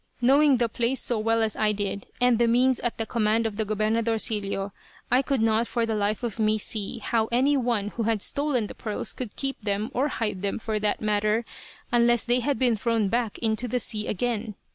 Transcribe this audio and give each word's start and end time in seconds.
Knowing 0.19 0.57
the 0.57 0.67
place 0.67 0.99
so 0.99 1.19
well 1.19 1.43
as 1.43 1.55
I 1.55 1.73
did, 1.73 2.07
and 2.19 2.39
the 2.39 2.47
means 2.47 2.79
at 2.79 2.97
the 2.97 3.05
command 3.05 3.45
of 3.45 3.57
the 3.57 3.65
"Gobernadorcillo," 3.67 4.71
I 5.11 5.21
could 5.21 5.43
not 5.43 5.67
for 5.67 5.85
the 5.85 5.93
life 5.93 6.23
of 6.23 6.39
me 6.39 6.57
see 6.57 6.97
how 6.97 7.27
any 7.31 7.55
one 7.55 7.89
who 7.89 8.01
had 8.01 8.23
stolen 8.23 8.65
the 8.65 8.73
pearls 8.73 9.13
could 9.13 9.35
keep 9.35 9.61
them, 9.61 9.91
or 9.93 10.07
hide 10.07 10.41
them, 10.41 10.57
for 10.57 10.79
that 10.79 11.01
matter, 11.01 11.45
unless 11.91 12.25
they 12.25 12.39
had 12.39 12.57
been 12.57 12.75
thrown 12.75 13.09
back 13.09 13.37
into 13.43 13.67
the 13.67 13.79
sea 13.79 14.07
again. 14.07 14.55